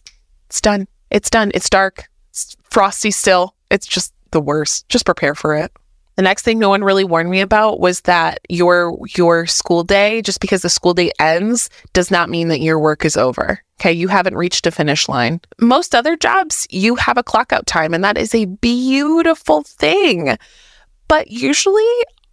it's 0.48 0.62
done. 0.62 0.88
It's 1.12 1.30
done. 1.30 1.51
It's 1.53 1.70
dark. 1.70 2.06
It's 2.30 2.56
frosty 2.70 3.12
still. 3.12 3.56
It's 3.70 3.88
just 3.88 4.13
the 4.32 4.42
worst. 4.42 4.88
Just 4.88 5.06
prepare 5.06 5.36
for 5.36 5.56
it. 5.56 5.72
The 6.15 6.22
next 6.22 6.43
thing 6.43 6.60
no 6.60 6.70
one 6.70 6.84
really 6.84 7.03
warned 7.03 7.32
me 7.32 7.41
about 7.41 7.79
was 7.79 8.01
that 8.01 8.39
your 8.50 8.98
your 9.15 9.48
school 9.48 9.84
day, 9.84 10.22
just 10.22 10.39
because 10.39 10.62
the 10.62 10.70
school 10.70 10.93
day 10.93 11.12
ends, 11.20 11.70
does 11.93 12.12
not 12.12 12.29
mean 12.29 12.50
that 12.50 12.62
your 12.62 12.79
work 12.79 13.03
is 13.03 13.17
over. 13.17 13.63
Okay, 13.79 13.91
you 13.91 14.08
haven't 14.08 14.38
reached 14.38 14.67
a 14.67 14.72
finish 14.72 15.10
line. 15.10 15.41
Most 15.60 15.96
other 15.96 16.15
jobs, 16.15 16.67
you 16.70 16.96
have 16.96 17.17
a 17.17 17.24
clock 17.24 17.51
out 17.51 17.65
time, 17.65 17.93
and 17.93 18.03
that 18.03 18.17
is 18.17 18.36
a 18.36 18.46
beautiful 18.46 19.63
thing. 19.63 20.38
But 21.08 21.32
usually, 21.32 21.84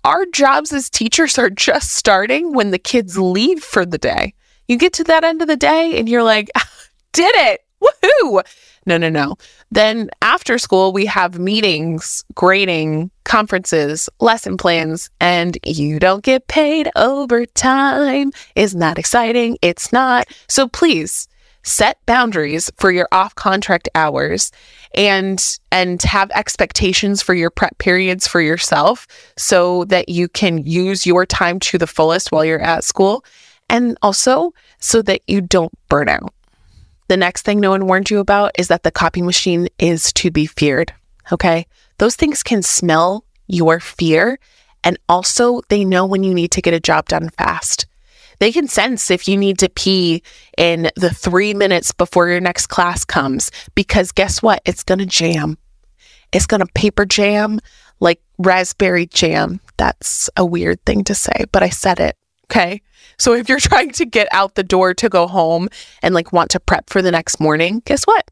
our 0.04 0.26
jobs 0.26 0.72
as 0.72 0.90
teachers 0.90 1.38
are 1.38 1.50
just 1.50 1.92
starting 1.92 2.52
when 2.52 2.70
the 2.70 2.78
kids 2.78 3.18
leave 3.18 3.62
for 3.62 3.87
the 3.87 3.99
day. 3.99 4.34
You 4.68 4.76
get 4.76 4.92
to 4.94 5.04
that 5.04 5.25
end 5.25 5.42
of 5.42 5.49
the 5.49 5.56
day, 5.56 5.99
and 5.99 6.08
you're 6.08 6.22
like, 6.22 6.50
did 7.12 7.34
it! 7.34 7.64
Woohoo! 7.82 8.42
No, 8.87 8.96
no, 8.96 9.08
no. 9.08 9.37
Then 9.70 10.10
after 10.22 10.58
school, 10.58 10.92
we 10.92 11.06
have 11.06 11.38
meetings, 11.38 12.25
grading, 12.34 13.10
conferences, 13.25 14.08
lesson 14.20 14.56
plans, 14.56 15.10
and 15.20 15.58
you 15.64 15.99
don't 15.99 16.25
get 16.25 16.49
paid 16.49 16.90
overtime. 16.96 18.32
Isn't 18.56 18.80
that 18.80 18.99
exciting? 18.99 19.58
It's 19.60 19.92
not. 19.92 20.28
So 20.49 20.66
please 20.66 21.28
set 21.62 21.99
boundaries 22.06 22.70
for 22.78 22.90
your 22.90 23.06
off 23.12 23.34
contract 23.34 23.88
hours 23.94 24.50
and 24.94 25.58
and 25.70 26.02
have 26.02 26.30
expectations 26.30 27.22
for 27.22 27.34
your 27.34 27.50
prep 27.50 27.76
periods 27.78 28.26
for 28.26 28.40
yourself 28.40 29.06
so 29.37 29.84
that 29.84 30.08
you 30.08 30.26
can 30.26 30.58
use 30.64 31.04
your 31.04 31.26
time 31.26 31.60
to 31.60 31.76
the 31.76 31.87
fullest 31.87 32.32
while 32.32 32.44
you're 32.44 32.60
at 32.60 32.82
school 32.82 33.25
and 33.68 33.96
also 34.00 34.52
so 34.78 35.02
that 35.02 35.20
you 35.26 35.42
don't 35.42 35.72
burn 35.88 36.08
out 36.08 36.32
the 37.10 37.16
next 37.16 37.42
thing 37.42 37.58
no 37.58 37.70
one 37.70 37.88
warned 37.88 38.08
you 38.08 38.20
about 38.20 38.52
is 38.56 38.68
that 38.68 38.84
the 38.84 38.92
copy 38.92 39.20
machine 39.20 39.66
is 39.80 40.12
to 40.12 40.30
be 40.30 40.46
feared. 40.46 40.94
Okay. 41.32 41.66
Those 41.98 42.14
things 42.14 42.44
can 42.44 42.62
smell 42.62 43.24
your 43.48 43.80
fear. 43.80 44.38
And 44.84 44.96
also, 45.08 45.60
they 45.70 45.84
know 45.84 46.06
when 46.06 46.22
you 46.22 46.32
need 46.32 46.52
to 46.52 46.62
get 46.62 46.72
a 46.72 46.78
job 46.78 47.08
done 47.08 47.28
fast. 47.30 47.86
They 48.38 48.52
can 48.52 48.68
sense 48.68 49.10
if 49.10 49.26
you 49.26 49.36
need 49.36 49.58
to 49.58 49.68
pee 49.68 50.22
in 50.56 50.88
the 50.94 51.10
three 51.10 51.52
minutes 51.52 51.90
before 51.90 52.28
your 52.28 52.40
next 52.40 52.68
class 52.68 53.04
comes, 53.04 53.50
because 53.74 54.12
guess 54.12 54.40
what? 54.40 54.62
It's 54.64 54.84
going 54.84 55.00
to 55.00 55.04
jam. 55.04 55.58
It's 56.30 56.46
going 56.46 56.60
to 56.60 56.72
paper 56.74 57.04
jam 57.04 57.58
like 57.98 58.22
raspberry 58.38 59.06
jam. 59.06 59.58
That's 59.78 60.30
a 60.36 60.44
weird 60.44 60.82
thing 60.86 61.02
to 61.04 61.16
say, 61.16 61.46
but 61.50 61.64
I 61.64 61.70
said 61.70 61.98
it. 61.98 62.16
Okay. 62.50 62.83
So 63.16 63.35
if 63.35 63.49
you're 63.49 63.61
trying 63.61 63.90
to 63.92 64.04
get 64.04 64.28
out 64.33 64.54
the 64.54 64.64
door 64.64 64.95
to 64.95 65.09
go 65.09 65.26
home 65.26 65.69
and 66.02 66.14
like 66.14 66.33
want 66.33 66.50
to 66.52 66.61
prep 66.61 66.90
for 66.90 67.00
the 67.02 67.12
next 67.12 67.40
morning, 67.40 67.83
guess 67.85 68.04
what? 68.04 68.30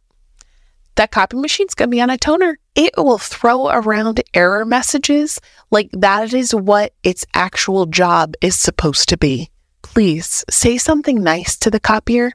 That 0.97 1.13
copy 1.13 1.37
machine's 1.37 1.75
going 1.75 1.91
to 1.91 1.95
be 1.95 2.01
on 2.01 2.11
a 2.11 2.19
toner. 2.19 2.59
It 2.75 2.95
will 2.97 3.19
throw 3.19 3.69
around 3.69 4.21
error 4.35 4.65
messages 4.65 5.41
like 5.71 5.91
that 5.93 6.35
is 6.35 6.53
what 6.53 6.93
its 7.05 7.25
actual 7.35 7.87
job 7.87 8.35
is 8.41 8.59
supposed 8.59 9.09
to 9.11 9.17
be. 9.17 9.51
Please 9.83 10.45
say 10.51 10.77
something 10.77 11.23
nice 11.23 11.57
to 11.59 11.71
the 11.71 11.79
copier. 11.79 12.33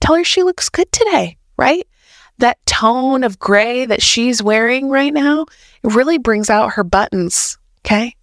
Tell 0.00 0.16
her 0.16 0.24
she 0.24 0.42
looks 0.42 0.68
good 0.68 0.92
today, 0.92 1.38
right? 1.56 1.88
That 2.36 2.64
tone 2.66 3.24
of 3.24 3.38
gray 3.38 3.86
that 3.86 4.02
she's 4.02 4.42
wearing 4.42 4.90
right 4.90 5.12
now, 5.12 5.46
it 5.82 5.94
really 5.94 6.18
brings 6.18 6.50
out 6.50 6.74
her 6.74 6.84
buttons, 6.84 7.56
okay? 7.80 8.14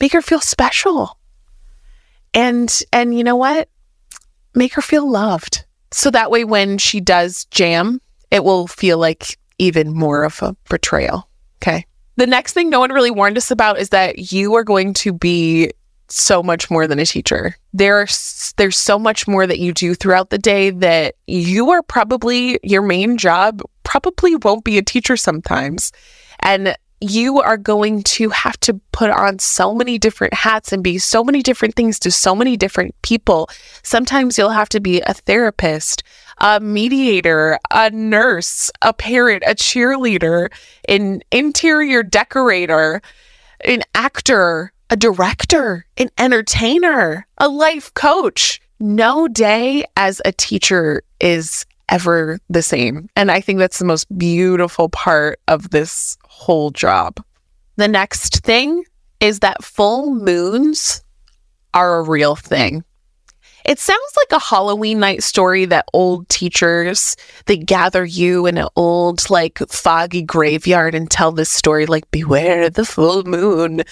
Make 0.00 0.12
her 0.12 0.22
feel 0.22 0.40
special. 0.40 1.17
And 2.34 2.82
and 2.92 3.16
you 3.16 3.24
know 3.24 3.36
what? 3.36 3.68
Make 4.54 4.74
her 4.74 4.82
feel 4.82 5.10
loved. 5.10 5.64
So 5.90 6.10
that 6.10 6.30
way 6.30 6.44
when 6.44 6.78
she 6.78 7.00
does 7.00 7.46
jam, 7.46 8.00
it 8.30 8.44
will 8.44 8.66
feel 8.66 8.98
like 8.98 9.38
even 9.58 9.94
more 9.94 10.24
of 10.24 10.42
a 10.42 10.56
betrayal. 10.68 11.28
Okay. 11.62 11.84
The 12.16 12.26
next 12.26 12.52
thing 12.52 12.68
no 12.68 12.80
one 12.80 12.92
really 12.92 13.10
warned 13.10 13.36
us 13.36 13.50
about 13.50 13.78
is 13.78 13.90
that 13.90 14.32
you 14.32 14.54
are 14.54 14.64
going 14.64 14.94
to 14.94 15.12
be 15.12 15.70
so 16.08 16.42
much 16.42 16.70
more 16.70 16.86
than 16.86 16.98
a 16.98 17.06
teacher. 17.06 17.54
There's 17.72 18.54
there's 18.56 18.76
so 18.76 18.98
much 18.98 19.28
more 19.28 19.46
that 19.46 19.58
you 19.58 19.72
do 19.72 19.94
throughout 19.94 20.30
the 20.30 20.38
day 20.38 20.70
that 20.70 21.14
you 21.26 21.70
are 21.70 21.82
probably 21.82 22.58
your 22.62 22.82
main 22.82 23.18
job 23.18 23.62
probably 23.84 24.36
won't 24.36 24.64
be 24.64 24.78
a 24.78 24.82
teacher 24.82 25.16
sometimes. 25.16 25.92
And 26.40 26.76
you 27.00 27.40
are 27.40 27.56
going 27.56 28.02
to 28.02 28.30
have 28.30 28.58
to 28.60 28.74
put 28.92 29.10
on 29.10 29.38
so 29.38 29.74
many 29.74 29.98
different 29.98 30.34
hats 30.34 30.72
and 30.72 30.82
be 30.82 30.98
so 30.98 31.22
many 31.22 31.42
different 31.42 31.74
things 31.76 31.98
to 32.00 32.10
so 32.10 32.34
many 32.34 32.56
different 32.56 32.94
people. 33.02 33.48
Sometimes 33.82 34.36
you'll 34.36 34.50
have 34.50 34.68
to 34.70 34.80
be 34.80 35.00
a 35.02 35.14
therapist, 35.14 36.02
a 36.38 36.60
mediator, 36.60 37.58
a 37.72 37.90
nurse, 37.90 38.70
a 38.82 38.92
parent, 38.92 39.42
a 39.46 39.54
cheerleader, 39.54 40.48
an 40.88 41.22
interior 41.30 42.02
decorator, 42.02 43.00
an 43.64 43.82
actor, 43.94 44.72
a 44.90 44.96
director, 44.96 45.86
an 45.96 46.08
entertainer, 46.18 47.26
a 47.38 47.48
life 47.48 47.92
coach. 47.94 48.60
No 48.80 49.28
day 49.28 49.84
as 49.96 50.22
a 50.24 50.32
teacher 50.32 51.02
is 51.20 51.66
ever 51.88 52.38
the 52.48 52.62
same. 52.62 53.08
And 53.16 53.30
I 53.30 53.40
think 53.40 53.58
that's 53.58 53.78
the 53.78 53.84
most 53.84 54.06
beautiful 54.16 54.88
part 54.88 55.40
of 55.48 55.70
this 55.70 56.16
whole 56.24 56.70
job. 56.70 57.22
The 57.76 57.88
next 57.88 58.44
thing 58.44 58.84
is 59.20 59.40
that 59.40 59.64
full 59.64 60.14
moons 60.14 61.02
are 61.74 61.98
a 61.98 62.02
real 62.02 62.36
thing. 62.36 62.84
It 63.64 63.78
sounds 63.78 64.16
like 64.16 64.32
a 64.32 64.42
Halloween 64.42 64.98
night 64.98 65.22
story 65.22 65.66
that 65.66 65.84
old 65.92 66.28
teachers 66.28 67.16
they 67.46 67.56
gather 67.56 68.04
you 68.04 68.46
in 68.46 68.56
an 68.56 68.68
old 68.76 69.28
like 69.28 69.58
foggy 69.68 70.22
graveyard 70.22 70.94
and 70.94 71.10
tell 71.10 71.32
this 71.32 71.50
story 71.50 71.84
like 71.84 72.10
beware 72.10 72.70
the 72.70 72.84
full 72.84 73.24
moon. 73.24 73.82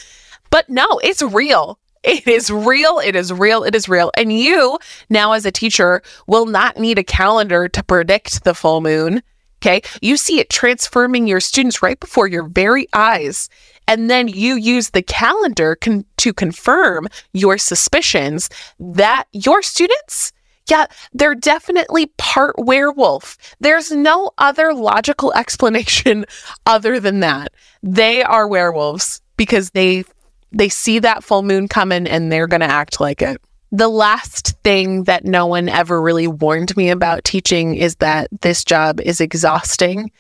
But 0.51 0.71
no, 0.71 0.87
it's 1.03 1.21
real. 1.21 1.79
It 2.07 2.29
is 2.29 2.51
real. 2.53 3.01
It 3.01 3.17
is 3.17 3.33
real. 3.33 3.65
It 3.65 3.75
is 3.75 3.89
real. 3.89 4.13
And 4.17 4.33
you, 4.33 4.79
now 5.11 5.33
as 5.33 5.45
a 5.45 5.51
teacher, 5.51 6.03
will 6.29 6.47
not 6.47 6.79
need 6.79 6.99
a 6.99 7.05
calendar 7.05 7.69
to 7.69 7.83
predict 7.83 8.45
the 8.45 8.55
full 8.55 8.81
moon. 8.81 9.23
Okay. 9.61 9.83
You 10.01 10.17
see 10.17 10.39
it 10.39 10.49
transforming 10.49 11.27
your 11.27 11.41
students 11.41 11.83
right 11.83 11.99
before 11.99 12.29
your 12.29 12.45
very 12.45 12.87
eyes. 12.93 13.49
And 13.89 14.09
then 14.09 14.29
you 14.29 14.55
use 14.55 14.91
the 14.91 15.03
calendar 15.03 15.75
con- 15.75 16.05
to 16.19 16.33
confirm 16.33 17.09
your 17.33 17.59
suspicions 17.59 18.51
that 18.79 19.25
your 19.33 19.63
students, 19.63 20.33
yeah, 20.69 20.87
they're 21.13 21.35
definitely 21.35 22.07
part 22.19 22.55
werewolf. 22.57 23.37
There's 23.59 23.91
no 23.91 24.31
other 24.39 24.73
logical 24.73 25.33
explanation 25.37 26.25
other 26.67 27.01
than 27.01 27.19
that. 27.21 27.53
They 27.83 28.23
are 28.23 28.47
werewolves 28.47 29.23
because 29.37 29.71
they 29.71 30.05
they 30.53 30.69
see 30.69 30.99
that 31.01 31.25
full 31.25 31.43
moon 31.43 31.69
coming 31.69 32.07
and 32.07 32.31
they're 32.31 32.47
going 32.47 32.61
to 32.61 32.67
act 32.67 33.01
like 33.01 33.23
it. 33.23 33.41
The 33.73 33.89
last 33.89 34.57
thing 34.63 35.05
that 35.05 35.25
no 35.25 35.47
one 35.47 35.69
ever 35.69 36.01
really 36.01 36.29
warned 36.29 36.77
me 36.77 36.91
about 36.91 37.25
teaching 37.25 37.75
is 37.75 37.97
that 37.97 38.29
this 38.41 38.65
job 38.65 39.01
is 39.01 39.21
exhausting, 39.21 40.13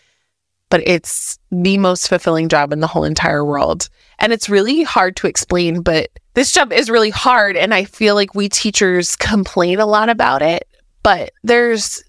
but 0.68 0.86
it's 0.86 1.38
the 1.50 1.78
most 1.78 2.08
fulfilling 2.08 2.48
job 2.48 2.72
in 2.72 2.80
the 2.80 2.86
whole 2.86 3.04
entire 3.04 3.44
world. 3.44 3.88
And 4.18 4.32
it's 4.32 4.48
really 4.48 4.82
hard 4.82 5.16
to 5.16 5.26
explain, 5.26 5.82
but 5.82 6.10
this 6.34 6.52
job 6.52 6.72
is 6.72 6.90
really 6.90 7.10
hard. 7.10 7.56
And 7.56 7.72
I 7.72 7.84
feel 7.84 8.14
like 8.14 8.34
we 8.34 8.48
teachers 8.48 9.14
complain 9.16 9.78
a 9.78 9.86
lot 9.86 10.08
about 10.08 10.42
it, 10.42 10.66
but 11.02 11.30
there's 11.44 12.02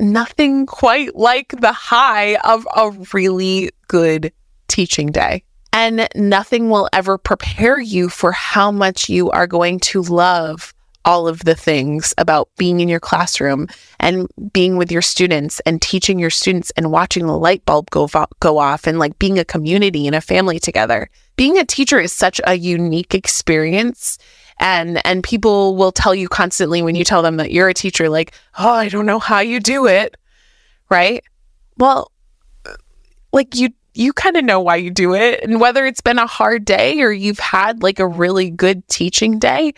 nothing 0.00 0.66
quite 0.66 1.14
like 1.14 1.54
the 1.60 1.72
high 1.72 2.36
of 2.38 2.66
a 2.76 2.90
really 3.14 3.70
good 3.86 4.32
teaching 4.66 5.12
day. 5.12 5.44
And 5.72 6.08
nothing 6.14 6.68
will 6.68 6.88
ever 6.92 7.16
prepare 7.16 7.80
you 7.80 8.08
for 8.08 8.32
how 8.32 8.70
much 8.70 9.08
you 9.08 9.30
are 9.30 9.46
going 9.46 9.80
to 9.80 10.02
love 10.02 10.74
all 11.04 11.26
of 11.26 11.44
the 11.44 11.54
things 11.54 12.14
about 12.18 12.48
being 12.56 12.80
in 12.80 12.88
your 12.88 13.00
classroom 13.00 13.66
and 13.98 14.28
being 14.52 14.76
with 14.76 14.92
your 14.92 15.02
students 15.02 15.60
and 15.66 15.82
teaching 15.82 16.18
your 16.18 16.30
students 16.30 16.70
and 16.76 16.92
watching 16.92 17.26
the 17.26 17.36
light 17.36 17.64
bulb 17.64 17.90
go, 17.90 18.08
go 18.40 18.58
off 18.58 18.86
and 18.86 18.98
like 18.98 19.18
being 19.18 19.38
a 19.38 19.44
community 19.44 20.06
and 20.06 20.14
a 20.14 20.20
family 20.20 20.60
together. 20.60 21.10
Being 21.36 21.58
a 21.58 21.64
teacher 21.64 21.98
is 21.98 22.12
such 22.12 22.40
a 22.44 22.54
unique 22.54 23.14
experience 23.14 24.18
and 24.58 25.04
and 25.04 25.24
people 25.24 25.76
will 25.76 25.92
tell 25.92 26.14
you 26.14 26.28
constantly 26.28 26.82
when 26.82 26.94
you 26.94 27.04
tell 27.04 27.22
them 27.22 27.36
that 27.38 27.50
you're 27.50 27.68
a 27.68 27.74
teacher 27.74 28.08
like, 28.08 28.32
"Oh, 28.58 28.70
I 28.70 28.88
don't 28.88 29.06
know 29.06 29.18
how 29.18 29.40
you 29.40 29.58
do 29.58 29.86
it." 29.86 30.16
Right? 30.88 31.24
Well, 31.78 32.12
like 33.32 33.56
you 33.56 33.70
you 33.94 34.12
kind 34.12 34.36
of 34.36 34.44
know 34.44 34.60
why 34.60 34.76
you 34.76 34.90
do 34.90 35.14
it. 35.14 35.42
And 35.42 35.60
whether 35.60 35.86
it's 35.86 36.00
been 36.00 36.18
a 36.18 36.26
hard 36.26 36.64
day 36.64 37.00
or 37.00 37.12
you've 37.12 37.38
had 37.38 37.82
like 37.82 37.98
a 37.98 38.06
really 38.06 38.50
good 38.50 38.86
teaching 38.88 39.38
day, 39.38 39.74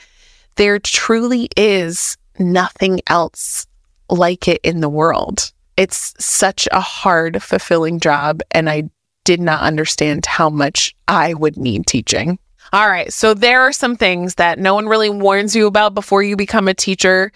there 0.56 0.78
truly 0.78 1.48
is 1.56 2.16
nothing 2.38 3.00
else 3.06 3.66
like 4.08 4.48
it 4.48 4.60
in 4.62 4.80
the 4.80 4.88
world. 4.88 5.52
It's 5.76 6.14
such 6.18 6.68
a 6.70 6.80
hard, 6.80 7.42
fulfilling 7.42 7.98
job. 8.00 8.40
And 8.52 8.70
I 8.70 8.90
did 9.24 9.40
not 9.40 9.62
understand 9.62 10.26
how 10.26 10.50
much 10.50 10.94
I 11.08 11.34
would 11.34 11.56
need 11.56 11.86
teaching. 11.86 12.38
All 12.72 12.88
right. 12.88 13.12
So 13.12 13.34
there 13.34 13.62
are 13.62 13.72
some 13.72 13.96
things 13.96 14.36
that 14.36 14.58
no 14.58 14.74
one 14.74 14.86
really 14.86 15.10
warns 15.10 15.56
you 15.56 15.66
about 15.66 15.94
before 15.94 16.22
you 16.22 16.36
become 16.36 16.68
a 16.68 16.74
teacher. 16.74 17.32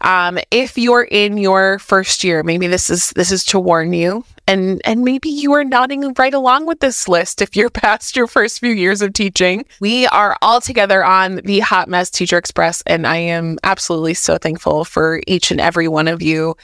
Um, 0.00 0.38
if 0.50 0.78
you're 0.78 1.02
in 1.10 1.38
your 1.38 1.78
first 1.78 2.22
year, 2.22 2.42
maybe 2.42 2.66
this 2.66 2.88
is 2.88 3.10
this 3.10 3.32
is 3.32 3.44
to 3.46 3.58
warn 3.58 3.92
you, 3.92 4.24
and 4.48 4.82
and 4.84 5.02
maybe 5.02 5.28
you 5.28 5.52
are 5.52 5.62
nodding 5.62 6.12
right 6.14 6.34
along 6.34 6.66
with 6.66 6.80
this 6.80 7.06
list. 7.06 7.40
If 7.40 7.54
you're 7.54 7.70
past 7.84 8.16
your 8.16 8.26
first 8.26 8.58
few 8.58 8.72
years 8.72 9.02
of 9.02 9.12
teaching, 9.12 9.64
we 9.80 10.06
are 10.08 10.36
all 10.42 10.60
together 10.60 11.04
on 11.04 11.36
the 11.44 11.60
Hot 11.60 11.88
Mess 11.88 12.10
Teacher 12.10 12.38
Express, 12.38 12.82
and 12.86 13.06
I 13.06 13.18
am 13.18 13.58
absolutely 13.62 14.14
so 14.14 14.38
thankful 14.38 14.84
for 14.84 15.20
each 15.26 15.52
and 15.52 15.60
every 15.60 15.86
one 15.86 16.08
of 16.08 16.22
you. 16.22 16.56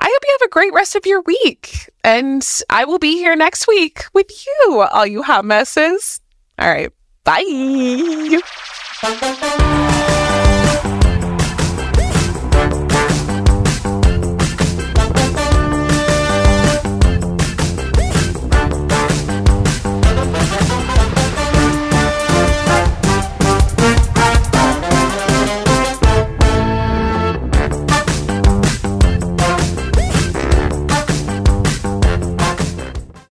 I 0.00 0.04
hope 0.04 0.22
you 0.26 0.36
have 0.40 0.46
a 0.46 0.50
great 0.50 0.72
rest 0.72 0.94
of 0.96 1.06
your 1.06 1.22
week, 1.22 1.90
and 2.04 2.46
I 2.68 2.84
will 2.84 2.98
be 2.98 3.14
here 3.14 3.34
next 3.34 3.66
week 3.66 4.04
with 4.12 4.30
you, 4.46 4.80
all 4.92 5.06
you 5.06 5.22
hot 5.22 5.44
messes. 5.44 6.20
All 6.58 6.68
right, 6.68 6.92
bye. 7.24 8.40